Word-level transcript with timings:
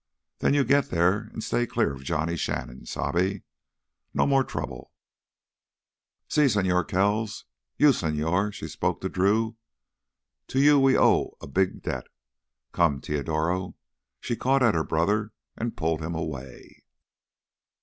"Then 0.39 0.55
you 0.55 0.63
git 0.63 0.89
there 0.89 1.29
an' 1.31 1.41
stay 1.41 1.67
clear 1.67 1.93
of 1.93 2.03
Johnny 2.03 2.35
Shannon, 2.35 2.87
sabe? 2.87 3.43
No 4.15 4.25
more 4.25 4.43
trouble." 4.43 4.91
"Sí, 6.27 6.45
Señor 6.45 6.87
Kells. 6.87 7.45
You, 7.77 7.89
señor," 7.89 8.51
she 8.51 8.67
spoke 8.67 9.01
to 9.01 9.09
Drew, 9.09 9.57
"to 10.47 10.59
you 10.59 10.79
we 10.79 10.97
owe 10.97 11.37
a 11.39 11.45
big 11.45 11.83
debt. 11.83 12.07
Come, 12.71 12.99
Teodoro!" 12.99 13.75
She 14.19 14.35
caught 14.35 14.63
at 14.63 14.73
her 14.73 14.83
brother 14.83 15.33
and 15.55 15.77
pulled 15.77 16.01
him 16.01 16.15
away. 16.15 16.81